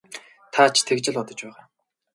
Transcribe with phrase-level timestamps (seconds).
[0.55, 1.63] Та ч тэгж л бодож байгаа.